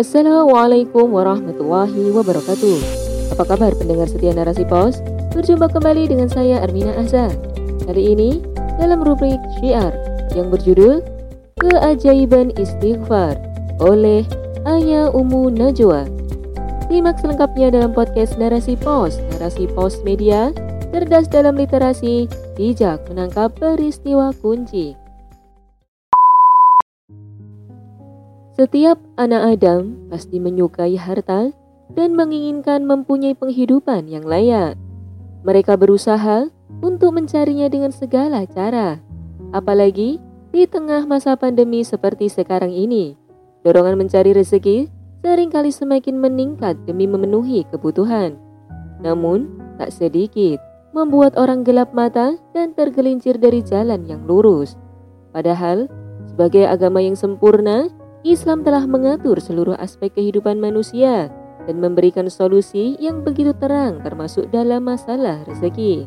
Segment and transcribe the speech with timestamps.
[0.00, 2.78] Assalamualaikum warahmatullahi wabarakatuh.
[3.36, 4.96] Apa kabar pendengar setia narasi pos?
[5.36, 7.28] Berjumpa kembali dengan saya Armina Azhar.
[7.84, 8.40] Kali ini
[8.80, 9.92] dalam rubrik Syiar
[10.32, 11.04] yang berjudul
[11.60, 13.36] Keajaiban Istighfar
[13.76, 14.24] oleh
[14.64, 16.08] Aya Umu Najwa.
[16.88, 20.48] Simak selengkapnya dalam podcast Narasi Pos, Narasi Pos Media,
[20.96, 22.24] cerdas dalam literasi,
[22.56, 24.96] bijak menangkap peristiwa kunci.
[28.60, 31.48] Setiap anak Adam pasti menyukai harta
[31.96, 34.76] dan menginginkan mempunyai penghidupan yang layak.
[35.48, 36.44] Mereka berusaha
[36.84, 39.00] untuk mencarinya dengan segala cara,
[39.56, 40.20] apalagi
[40.52, 43.16] di tengah masa pandemi seperti sekarang ini.
[43.64, 44.92] Dorongan mencari rezeki
[45.24, 48.36] sering kali semakin meningkat demi memenuhi kebutuhan.
[49.00, 50.60] Namun, tak sedikit
[50.92, 54.76] membuat orang gelap mata dan tergelincir dari jalan yang lurus.
[55.32, 55.88] Padahal,
[56.28, 57.88] sebagai agama yang sempurna,
[58.20, 61.32] Islam telah mengatur seluruh aspek kehidupan manusia
[61.64, 66.04] dan memberikan solusi yang begitu terang termasuk dalam masalah rezeki.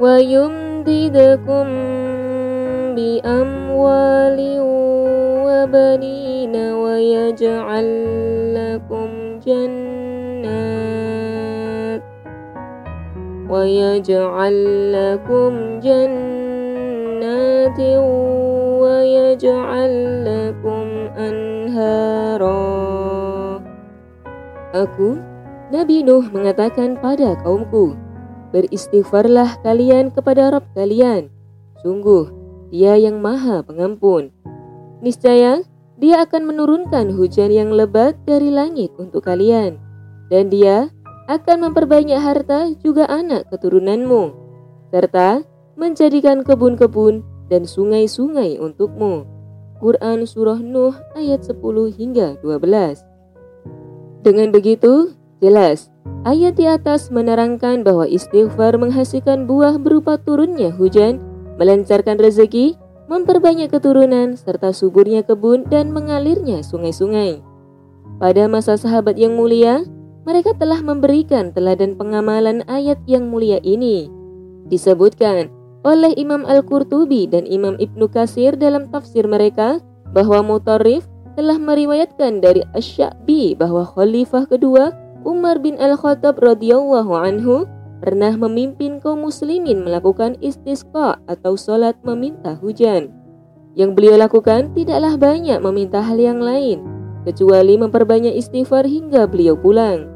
[0.00, 1.68] wa yumdidakum
[2.95, 4.39] بأموال
[5.45, 7.87] وبنين ويجعل
[8.55, 9.09] لكم
[9.45, 10.01] جنات
[13.49, 14.55] ويجعل
[14.93, 17.79] لكم جنات
[18.81, 19.93] ويجعل
[20.25, 20.87] لكم
[21.17, 22.81] أنهارا
[24.71, 25.19] Aku,
[25.67, 27.91] Nabi Nuh mengatakan pada kaumku,
[28.55, 31.31] Beristighfarlah kalian kepada Rabb kalian.
[31.83, 32.34] Sungguh,
[32.70, 34.34] dia yang maha pengampun.
[35.00, 35.62] Niscaya
[35.96, 39.80] dia akan menurunkan hujan yang lebat dari langit untuk kalian.
[40.28, 40.90] Dan dia
[41.30, 44.34] akan memperbanyak harta juga anak keturunanmu.
[44.90, 45.42] Serta
[45.78, 49.26] menjadikan kebun-kebun dan sungai-sungai untukmu.
[49.76, 51.60] Quran Surah Nuh ayat 10
[51.92, 53.04] hingga 12
[54.24, 55.12] Dengan begitu,
[55.44, 55.92] jelas
[56.24, 61.20] ayat di atas menerangkan bahwa istighfar menghasilkan buah berupa turunnya hujan
[61.56, 67.40] melancarkan rezeki, memperbanyak keturunan, serta suburnya kebun dan mengalirnya sungai-sungai.
[68.16, 69.84] Pada masa sahabat yang mulia,
[70.26, 74.10] mereka telah memberikan teladan pengamalan ayat yang mulia ini.
[74.66, 75.52] Disebutkan
[75.86, 79.78] oleh Imam Al-Qurtubi dan Imam Ibnu Kasir dalam tafsir mereka
[80.10, 81.06] bahwa Mutarrif
[81.38, 84.90] telah meriwayatkan dari Asy-Sya'bi bahwa khalifah kedua
[85.22, 87.68] Umar bin Al-Khattab radhiyallahu anhu
[88.06, 93.10] pernah memimpin kaum muslimin melakukan istisqa atau sholat meminta hujan.
[93.74, 96.86] Yang beliau lakukan tidaklah banyak meminta hal yang lain,
[97.26, 100.06] kecuali memperbanyak istighfar hingga beliau pulang.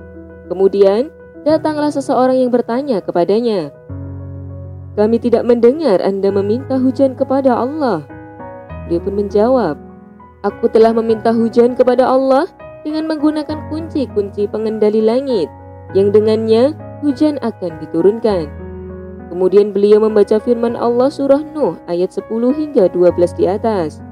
[0.47, 1.11] Kemudian,
[1.43, 3.75] datanglah seseorang yang bertanya kepadanya,
[4.95, 8.06] Kami tidak mendengar Anda meminta hujan kepada Allah.
[8.87, 9.75] Dia pun menjawab,
[10.47, 12.47] Aku telah meminta hujan kepada Allah
[12.87, 15.50] dengan menggunakan kunci-kunci pengendali langit,
[15.91, 18.49] yang dengannya hujan akan diturunkan.
[19.31, 24.03] Kemudian beliau membaca firman Allah surah Nuh ayat 10 hingga 12 di atas.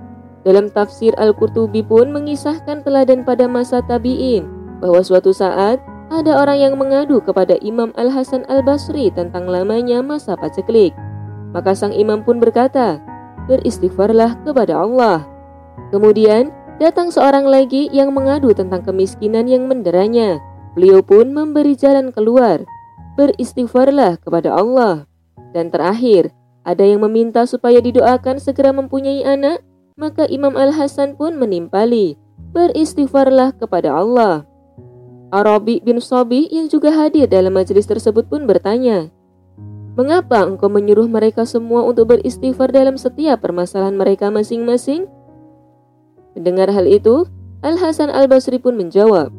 [0.47, 4.47] Dalam tafsir Al-Qurtubi pun mengisahkan teladan pada masa tabi'in
[4.79, 10.95] bahwa suatu saat ada orang yang mengadu kepada Imam Al-Hasan Al-Basri tentang lamanya masa paceklik.
[11.51, 13.03] Maka sang imam pun berkata,
[13.51, 15.27] beristighfarlah kepada Allah.
[15.91, 20.39] Kemudian datang seorang lagi yang mengadu tentang kemiskinan yang menderanya.
[20.79, 22.63] Beliau pun memberi jalan keluar
[23.19, 25.11] beristighfarlah kepada Allah.
[25.51, 26.31] Dan terakhir,
[26.63, 29.67] ada yang meminta supaya didoakan segera mempunyai anak,
[29.99, 32.15] maka Imam Al-Hasan pun menimpali,
[32.55, 34.47] beristighfarlah kepada Allah.
[35.35, 39.11] Arabi bin Sabi yang juga hadir dalam majelis tersebut pun bertanya,
[39.99, 45.11] Mengapa engkau menyuruh mereka semua untuk beristighfar dalam setiap permasalahan mereka masing-masing?
[46.39, 47.27] Mendengar hal itu,
[47.67, 49.35] Al-Hasan Al-Basri pun menjawab,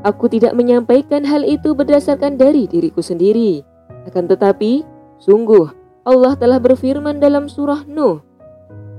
[0.00, 3.60] Aku tidak menyampaikan hal itu berdasarkan dari diriku sendiri.
[4.08, 4.80] Akan tetapi,
[5.20, 5.68] sungguh
[6.08, 8.24] Allah telah berfirman dalam surah Nuh.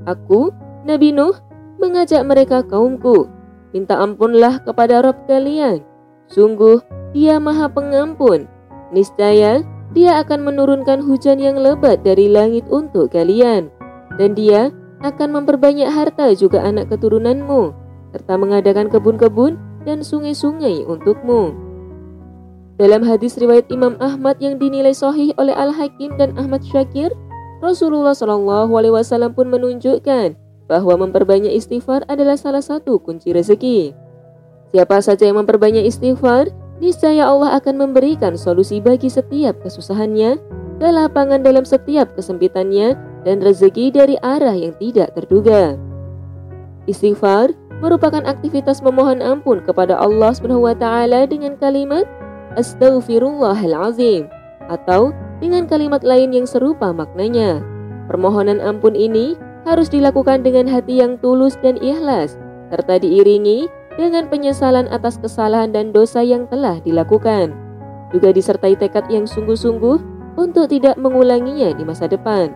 [0.06, 0.54] Aku,
[0.86, 1.34] Nabi Nuh,
[1.82, 3.26] mengajak mereka kaumku.
[3.72, 5.82] minta ampunlah kepada Rob kalian.
[6.28, 6.84] Sungguh,
[7.16, 8.46] dia maha pengampun.
[8.92, 9.64] Niscaya,
[9.96, 13.72] dia akan menurunkan hujan yang lebat dari langit untuk kalian.
[14.20, 17.72] Dan dia akan memperbanyak harta juga anak keturunanmu,
[18.12, 21.54] serta mengadakan kebun-kebun dan sungai-sungai untukmu.
[22.82, 27.14] Dalam hadis riwayat Imam Ahmad yang dinilai sahih oleh Al-Hakim dan Ahmad Syakir,
[27.62, 30.34] Rasulullah Shallallahu Alaihi Wasallam pun menunjukkan
[30.66, 33.94] bahwa memperbanyak istighfar adalah salah satu kunci rezeki.
[34.74, 36.50] Siapa saja yang memperbanyak istighfar,
[36.82, 40.42] niscaya Allah akan memberikan solusi bagi setiap kesusahannya,
[40.82, 45.78] kelapangan dalam setiap kesempitannya, dan rezeki dari arah yang tidak terduga.
[46.90, 50.86] Istighfar merupakan aktivitas memohon ampun kepada Allah SWT
[51.28, 52.06] dengan kalimat
[52.56, 54.30] Astaghfirullahalazim
[54.70, 55.12] atau
[55.42, 57.60] dengan kalimat lain yang serupa maknanya.
[58.06, 59.36] Permohonan ampun ini
[59.66, 62.38] harus dilakukan dengan hati yang tulus dan ikhlas,
[62.70, 63.66] serta diiringi
[63.98, 67.52] dengan penyesalan atas kesalahan dan dosa yang telah dilakukan.
[68.14, 69.98] Juga disertai tekad yang sungguh-sungguh
[70.36, 72.52] untuk tidak mengulanginya di masa depan.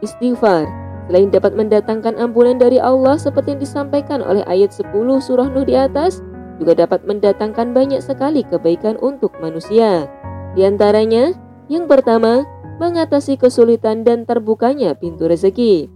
[0.00, 4.88] Istighfar selain dapat mendatangkan ampunan dari Allah seperti yang disampaikan oleh ayat 10
[5.20, 6.24] surah Nuh di atas,
[6.56, 10.08] juga dapat mendatangkan banyak sekali kebaikan untuk manusia.
[10.54, 11.34] Di antaranya,
[11.68, 12.46] yang pertama,
[12.78, 15.90] mengatasi kesulitan dan terbukanya pintu rezeki.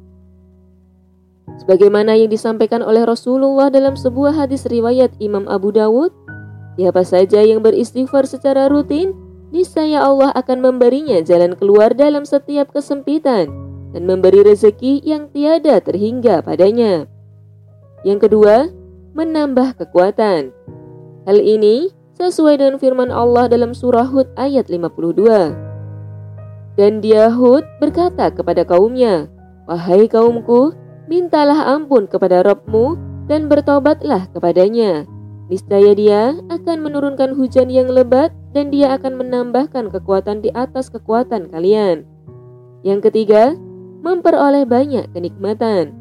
[1.64, 6.12] Sebagaimana yang disampaikan oleh Rasulullah dalam sebuah hadis riwayat Imam Abu Dawud,
[6.76, 9.16] siapa saja yang beristighfar secara rutin,
[9.50, 16.44] niscaya Allah akan memberinya jalan keluar dalam setiap kesempitan dan memberi rezeki yang tiada terhingga
[16.44, 17.08] padanya.
[18.04, 18.68] Yang kedua,
[19.16, 20.52] menambah kekuatan.
[21.26, 25.54] Hal ini sesuai dengan firman Allah dalam surah Hud ayat 52.
[26.78, 29.26] Dan dia Hud berkata kepada kaumnya,
[29.66, 30.72] Wahai kaumku,
[31.10, 32.96] mintalah ampun kepada Rabbmu
[33.26, 35.04] dan bertobatlah kepadanya.
[35.48, 41.48] Niscaya dia akan menurunkan hujan yang lebat dan dia akan menambahkan kekuatan di atas kekuatan
[41.48, 42.04] kalian.
[42.84, 43.56] Yang ketiga,
[44.08, 45.92] memperoleh banyak kenikmatan.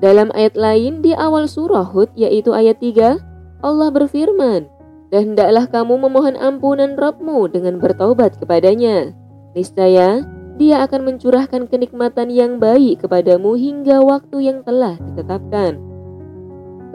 [0.00, 3.20] Dalam ayat lain di awal surah Hud yaitu ayat 3,
[3.60, 4.64] Allah berfirman,
[5.12, 9.12] dan hendaklah kamu memohon ampunan Rabbmu dengan bertaubat kepadanya.
[9.52, 10.24] Niscaya
[10.56, 15.76] dia akan mencurahkan kenikmatan yang baik kepadamu hingga waktu yang telah ditetapkan.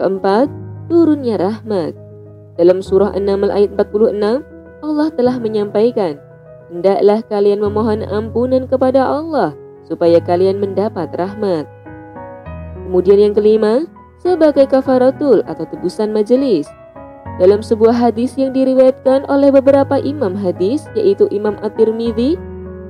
[0.02, 0.50] Keempat,
[0.90, 1.94] turunnya rahmat.
[2.58, 4.42] Dalam surah An-Naml ayat 46,
[4.82, 6.18] Allah telah menyampaikan,
[6.66, 9.54] Hendaklah kalian memohon ampunan kepada Allah
[9.86, 11.64] supaya kalian mendapat rahmat.
[12.86, 13.86] Kemudian yang kelima,
[14.20, 16.66] sebagai kafaratul atau tebusan majelis.
[17.36, 22.40] Dalam sebuah hadis yang diriwayatkan oleh beberapa imam hadis yaitu Imam At-Tirmidzi,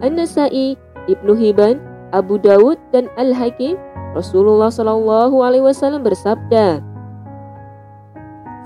[0.00, 0.78] An-Nasa'i,
[1.10, 1.82] Ibnu Hibban,
[2.14, 3.74] Abu Dawud dan Al-Hakim,
[4.14, 6.80] Rasulullah Shallallahu alaihi wasallam bersabda,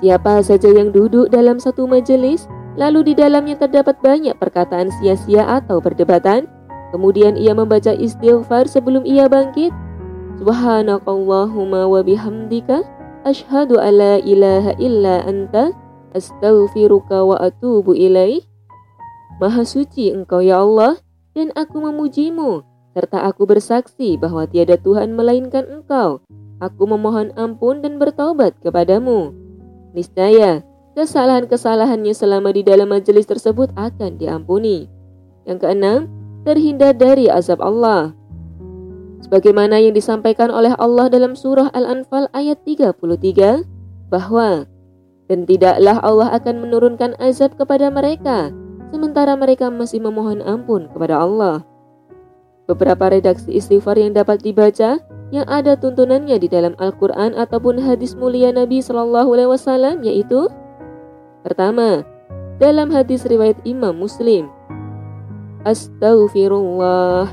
[0.00, 2.48] Siapa saja yang duduk dalam satu majelis,
[2.80, 6.48] lalu di dalamnya terdapat banyak perkataan sia-sia atau perdebatan,
[6.90, 9.72] kemudian ia membaca istighfar sebelum ia bangkit,
[10.40, 12.80] Subhanakallahumma wa bihamdika
[13.20, 15.76] Ashhadu an la ilaha illa anta
[16.16, 18.40] astaghfiruka wa atubu ilaih.
[19.36, 20.96] Maha suci engkau ya Allah
[21.36, 22.64] dan aku memujimu
[22.96, 26.24] serta aku bersaksi bahwa tiada Tuhan melainkan engkau.
[26.64, 29.36] Aku memohon ampun dan bertobat kepadamu.
[29.92, 30.64] Niscaya
[30.96, 34.88] kesalahan-kesalahannya selama di dalam majelis tersebut akan diampuni.
[35.44, 36.08] Yang keenam,
[36.44, 38.16] terhindar dari azab Allah
[39.24, 43.62] sebagaimana yang disampaikan oleh Allah dalam surah Al-Anfal ayat 33
[44.10, 44.66] bahwa
[45.30, 48.50] dan tidaklah Allah akan menurunkan azab kepada mereka
[48.90, 51.62] sementara mereka masih memohon ampun kepada Allah.
[52.66, 54.98] Beberapa redaksi istighfar yang dapat dibaca
[55.30, 60.50] yang ada tuntunannya di dalam Al-Quran ataupun hadis mulia Nabi Shallallahu Alaihi Wasallam yaitu
[61.46, 62.02] pertama
[62.58, 64.50] dalam hadis riwayat Imam Muslim
[65.68, 67.28] Astaghfirullah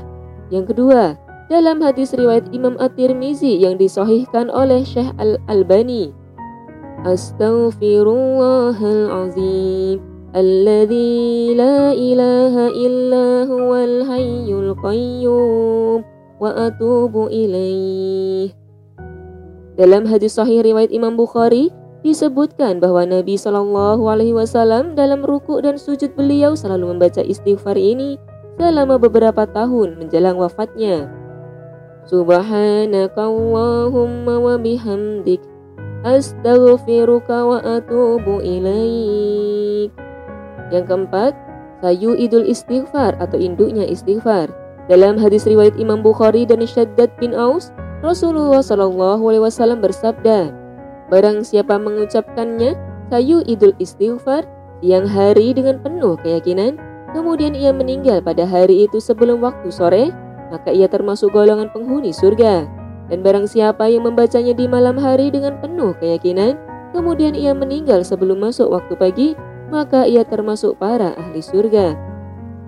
[0.52, 1.16] yang kedua
[1.48, 6.12] dalam hadis riwayat Imam At-Tirmizi yang disahihkan oleh Syekh Al-Albani.
[7.08, 9.96] Astaghfirullahalazim
[10.36, 16.04] alladzi la ilaha illa huwal hayyul qayyum
[16.36, 18.52] wa atubu ilaih.
[19.80, 21.72] Dalam hadis sahih riwayat Imam Bukhari
[22.06, 28.18] disebutkan bahwa Nabi Shallallahu alaihi wasallam dalam ruku dan sujud beliau selalu membaca istighfar ini
[28.58, 31.10] selama beberapa tahun menjelang wafatnya.
[32.08, 35.44] Subhanaka Allahumma wa bihamdik
[36.06, 39.92] Astaghfiruka wa atubu ilaik
[40.72, 41.36] Yang keempat,
[41.84, 44.48] sayu idul istighfar atau induknya istighfar.
[44.88, 50.54] Dalam hadis riwayat Imam Bukhari dan Syaddad bin Aus, Rasulullah Shallallahu Alaihi Wasallam bersabda,
[51.08, 52.76] Barang siapa mengucapkannya,
[53.08, 54.44] sayu idul istighfar,
[54.84, 56.76] siang hari dengan penuh keyakinan,
[57.16, 60.12] kemudian ia meninggal pada hari itu sebelum waktu sore,
[60.52, 62.68] maka ia termasuk golongan penghuni surga.
[63.08, 66.60] Dan barang siapa yang membacanya di malam hari dengan penuh keyakinan,
[66.92, 69.28] kemudian ia meninggal sebelum masuk waktu pagi,
[69.72, 71.96] maka ia termasuk para ahli surga.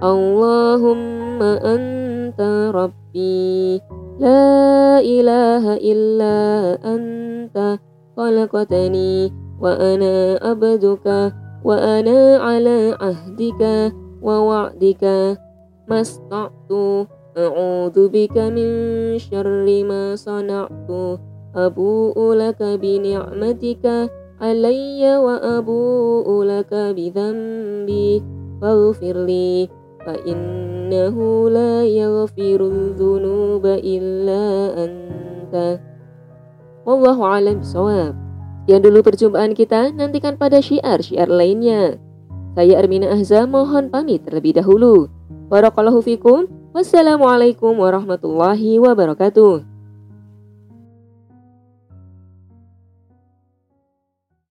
[0.00, 3.76] Allahumma anta rabbi
[4.16, 6.40] la ilaha illa
[6.80, 7.89] anta
[8.20, 11.32] خلقتني وأنا عبدك
[11.64, 15.04] وأنا على عهدك ووعدك
[15.88, 16.72] ما استطعت
[17.38, 18.68] أعوذ بك من
[19.18, 20.90] شر ما صنعت.
[21.56, 23.86] أبوء لك بنعمتك
[24.40, 28.22] علي وأبوء لك بذنبي.
[28.62, 29.68] فاغفر لي
[30.06, 31.16] فإنه
[31.50, 34.44] لا يغفر الذنوب إلا
[34.84, 35.80] أنت.
[36.84, 38.16] Wallahu alam bisawab
[38.70, 41.98] Sekian dulu perjumpaan kita, nantikan pada syiar-syiar lainnya.
[42.54, 45.10] Saya Armina Ahza mohon pamit terlebih dahulu.
[45.50, 46.46] Barakallahu fikum.
[46.70, 49.69] Wassalamualaikum warahmatullahi wabarakatuh.